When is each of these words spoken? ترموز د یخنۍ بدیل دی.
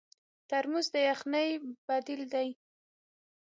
ترموز 0.49 0.87
د 0.93 0.95
یخنۍ 1.09 1.49
بدیل 1.87 2.21
دی. 2.33 2.47